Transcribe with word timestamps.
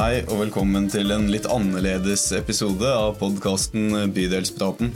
Hei 0.00 0.22
og 0.32 0.38
velkommen 0.40 0.86
til 0.88 1.12
en 1.12 1.26
litt 1.28 1.44
annerledes 1.44 2.22
episode 2.32 2.88
av 2.88 3.18
podkasten 3.20 3.92
Bydelspraten. 4.16 4.94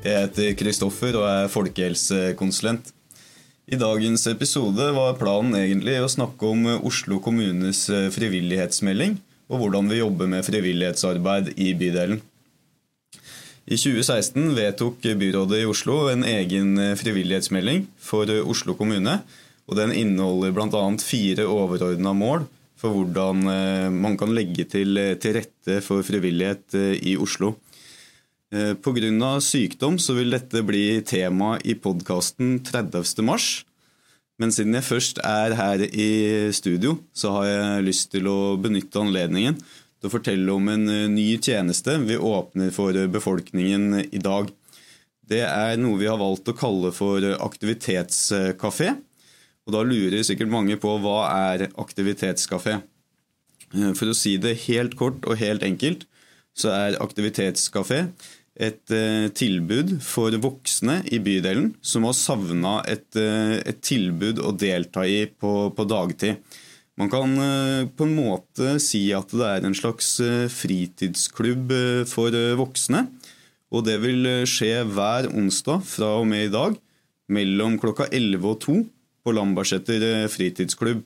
Jeg 0.00 0.22
heter 0.22 0.54
Kristoffer 0.56 1.18
og 1.20 1.26
er 1.28 1.50
folkehelsekonsulent. 1.52 2.88
I 3.68 3.76
dagens 3.76 4.24
episode 4.32 4.88
var 4.96 5.18
planen 5.20 5.52
egentlig 5.58 5.98
å 6.00 6.08
snakke 6.08 6.48
om 6.48 6.64
Oslo 6.78 7.20
kommunes 7.20 7.82
frivillighetsmelding 8.16 9.18
og 9.52 9.66
hvordan 9.66 9.92
vi 9.92 10.00
jobber 10.00 10.32
med 10.32 10.48
frivillighetsarbeid 10.48 11.52
i 11.60 11.74
bydelen. 11.76 12.24
I 13.68 13.76
2016 13.76 14.54
vedtok 14.56 15.12
byrådet 15.26 15.60
i 15.60 15.68
Oslo 15.68 16.06
en 16.08 16.24
egen 16.24 16.96
frivillighetsmelding 16.96 17.90
for 18.00 18.32
Oslo 18.48 18.80
kommune. 18.80 19.20
og 19.68 19.76
Den 19.76 19.92
inneholder 19.92 20.56
bl.a. 20.56 20.86
fire 21.04 21.44
overordna 21.44 22.16
mål 22.16 22.48
for 22.78 22.94
hvordan 22.94 23.46
eh, 23.50 23.88
man 23.92 24.16
kan 24.18 24.34
legge 24.34 24.66
til, 24.70 24.98
til 25.20 25.38
rette 25.38 25.80
for 25.84 26.06
frivillighet 26.06 26.76
eh, 26.78 26.94
i 27.10 27.16
Oslo. 27.18 27.56
Eh, 28.54 28.74
Pga. 28.78 29.32
sykdom 29.44 29.98
så 30.00 30.14
vil 30.16 30.32
dette 30.34 30.62
bli 30.66 31.00
tema 31.06 31.56
i 31.64 31.74
podkasten 31.74 32.60
30.3. 32.66 33.64
Men 34.38 34.54
siden 34.54 34.76
jeg 34.78 34.86
først 34.86 35.18
er 35.26 35.56
her 35.58 35.82
i 35.82 36.10
studio, 36.54 37.00
så 37.10 37.34
har 37.34 37.48
jeg 37.48 37.86
lyst 37.88 38.12
til 38.12 38.28
å 38.30 38.54
benytte 38.54 39.02
anledningen 39.02 39.58
til 39.58 40.06
å 40.06 40.12
fortelle 40.12 40.54
om 40.54 40.70
en 40.70 40.86
ny 41.10 41.26
tjeneste 41.42 41.96
vi 42.04 42.14
åpner 42.14 42.70
for 42.70 42.94
befolkningen 43.10 44.04
i 44.06 44.20
dag. 44.22 44.52
Det 45.28 45.42
er 45.42 45.74
noe 45.82 45.98
vi 45.98 46.06
har 46.06 46.20
valgt 46.22 46.46
å 46.52 46.54
kalle 46.54 46.94
for 46.94 47.26
aktivitetskafé. 47.34 48.94
Og 49.68 49.74
da 49.76 49.84
lurer 49.84 50.24
sikkert 50.24 50.48
mange 50.48 50.78
på 50.80 50.94
hva 51.04 51.18
er 51.52 51.66
aktivitetskafé. 51.76 52.78
Eh, 53.76 53.92
for 53.92 54.08
å 54.08 54.16
si 54.16 54.38
det 54.40 54.62
helt 54.64 54.96
kort 54.96 55.26
og 55.28 55.36
helt 55.42 55.64
enkelt, 55.66 56.06
så 56.56 56.72
er 56.72 57.00
aktivitetskafé 57.04 58.06
et 58.58 58.90
eh, 58.90 59.28
tilbud 59.36 59.98
for 60.02 60.34
voksne 60.42 61.02
i 61.12 61.20
bydelen 61.22 61.74
som 61.84 62.08
har 62.08 62.16
savna 62.16 62.78
et, 62.88 63.10
eh, 63.20 63.60
et, 63.60 63.82
tilbud 63.84 64.40
å 64.40 64.54
delta 64.56 65.04
i 65.06 65.26
på, 65.28 65.68
på, 65.76 65.86
dagtid. 65.86 66.40
Man 66.98 67.12
kan 67.12 67.36
på 67.94 68.06
en 68.08 68.14
måte 68.16 68.72
si 68.82 69.04
at 69.14 69.30
det 69.30 69.46
er 69.46 69.66
en 69.68 69.76
slags 69.76 70.16
fritidsklubb 70.50 71.70
for 72.10 72.34
voksne. 72.58 73.04
Og 73.70 73.84
det 73.86 74.00
vil 74.02 74.26
skje 74.50 74.80
hver 74.82 75.28
onsdag 75.30 75.84
fra 75.86 76.08
og 76.18 76.26
med 76.26 76.48
i 76.48 76.50
dag 76.50 76.74
mellom 77.30 77.76
klokka 77.78 78.08
11 78.10 78.48
og 78.50 78.58
2 78.64 78.80
på 79.28 79.36
Lambertseter 79.36 80.04
eh, 80.08 80.26
fritidsklubb. 80.32 81.04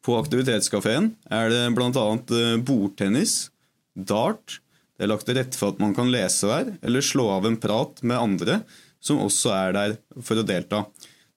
På 0.00 0.16
aktivitetskafeen 0.16 1.12
er 1.28 1.52
det 1.52 1.62
bl.a. 1.76 1.92
Eh, 1.92 2.56
bordtennis, 2.64 3.50
dart 3.94 4.60
Det 4.96 5.04
er 5.04 5.10
lagt 5.10 5.26
til 5.28 5.36
rette 5.36 5.56
for 5.56 5.72
at 5.72 5.80
man 5.80 5.94
kan 5.96 6.10
lese 6.12 6.48
der, 6.48 6.74
eller 6.84 7.04
slå 7.04 7.26
av 7.32 7.46
en 7.48 7.58
prat 7.60 8.02
med 8.04 8.20
andre 8.20 8.60
som 9.00 9.20
også 9.20 9.52
er 9.56 9.72
der 9.72 9.94
for 10.20 10.40
å 10.40 10.44
delta. 10.44 10.84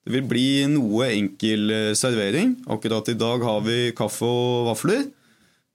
Det 0.04 0.12
vil 0.12 0.26
bli 0.28 0.48
noe 0.72 1.08
enkel 1.12 1.72
eh, 1.72 1.92
servering. 1.96 2.58
Akkurat 2.72 3.12
i 3.12 3.20
dag 3.20 3.44
har 3.44 3.64
vi 3.68 3.78
kaffe 3.96 4.28
og 4.28 4.72
vafler. 4.72 5.06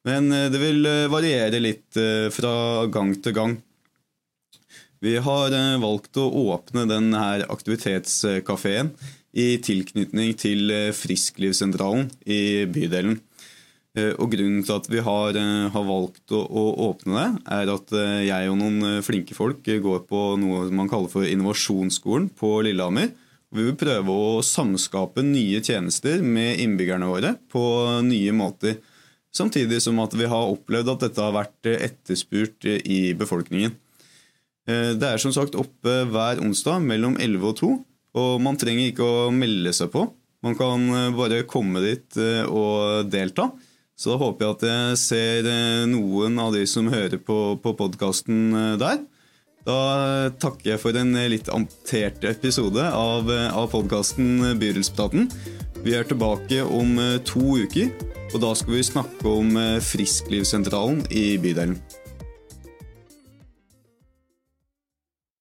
Men 0.08 0.30
det 0.30 0.60
vil 0.62 0.86
variere 1.10 1.58
litt 1.60 1.98
fra 2.32 2.52
gang 2.88 3.10
til 3.20 3.34
gang. 3.36 3.56
Vi 4.98 5.14
har 5.22 5.54
valgt 5.78 6.18
å 6.18 6.26
åpne 6.50 6.82
denne 6.90 7.20
aktivitetskafeen 7.46 8.90
i 9.36 9.48
tilknytning 9.62 10.34
til 10.38 10.72
eh, 10.72 10.90
Frisklivssentralen 10.96 12.08
i 12.26 12.66
bydelen. 12.70 13.20
Eh, 13.96 14.12
og 14.16 14.32
Grunnen 14.32 14.64
til 14.66 14.76
at 14.76 14.90
vi 14.90 15.02
har, 15.04 15.38
eh, 15.38 15.68
har 15.74 15.86
valgt 15.88 16.34
å, 16.34 16.42
å, 16.42 16.64
åpne 16.88 17.14
det, 17.14 17.28
er 17.60 17.72
at 17.74 17.94
jeg 18.26 18.50
og 18.50 18.60
noen 18.60 19.00
flinke 19.06 19.36
folk 19.36 19.62
går 19.62 20.04
på 20.08 20.26
noe 20.40 20.66
man 20.74 20.90
kaller 20.90 21.12
for 21.12 21.28
Innovasjonsskolen 21.28 22.30
på 22.38 22.58
Lillehammer. 22.66 23.12
Vi 23.54 23.64
vil 23.64 23.78
prøve 23.80 24.12
å 24.12 24.44
samskape 24.44 25.22
nye 25.24 25.62
tjenester 25.64 26.20
med 26.20 26.58
innbyggerne 26.60 27.08
våre 27.08 27.36
på 27.48 27.62
nye 28.04 28.34
måter. 28.36 28.76
Samtidig 29.32 29.78
som 29.84 30.00
at 30.02 30.12
vi 30.16 30.28
har 30.28 30.52
opplevd 30.52 30.90
at 30.92 31.04
dette 31.06 31.22
har 31.22 31.36
vært 31.36 31.68
etterspurt 31.70 32.66
i 32.68 33.14
befolkningen. 33.16 33.72
Det 34.68 35.06
er 35.08 35.20
som 35.22 35.32
sagt 35.32 35.54
oppe 35.56 36.02
hver 36.12 36.42
onsdag 36.44 36.82
mellom 36.84 37.14
11 37.16 37.46
og 37.48 37.54
2. 37.56 37.68
Og 38.20 38.40
man 38.42 38.58
trenger 38.60 38.90
ikke 38.90 39.06
å 39.06 39.30
melde 39.34 39.72
seg 39.76 39.90
på. 39.94 40.04
Man 40.44 40.54
kan 40.58 40.84
eh, 40.94 41.14
bare 41.16 41.46
komme 41.50 41.82
dit 41.82 42.18
eh, 42.20 42.44
og 42.46 43.08
delta. 43.10 43.50
Så 43.98 44.12
da 44.12 44.18
håper 44.20 44.44
jeg 44.44 44.54
at 44.54 44.66
jeg 44.68 44.98
ser 45.02 45.48
eh, 45.50 45.86
noen 45.90 46.38
av 46.38 46.54
de 46.54 46.64
som 46.70 46.90
hører 46.90 47.18
på, 47.18 47.58
på 47.62 47.74
podkasten 47.78 48.52
der. 48.78 49.02
Da 49.68 49.80
takker 50.40 50.70
jeg 50.70 50.80
for 50.80 50.96
en 50.96 51.12
litt 51.28 51.50
amptert 51.52 52.22
episode 52.24 52.80
av, 52.80 53.28
av 53.28 53.66
podkasten 53.68 54.54
Bydelspraten. 54.56 55.26
Vi 55.84 55.92
er 55.98 56.08
tilbake 56.08 56.62
om 56.64 56.96
to 57.28 57.58
uker, 57.66 57.90
og 58.32 58.40
da 58.46 58.54
skal 58.56 58.78
vi 58.78 58.88
snakke 58.88 59.28
om 59.28 59.52
Frisklivssentralen 59.84 61.04
i 61.12 61.34
bydelen. 61.42 61.76